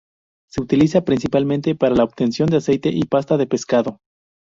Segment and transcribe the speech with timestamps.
[0.49, 3.99] Se utiliza principalmente para la obtención de aceite y pasta de pescado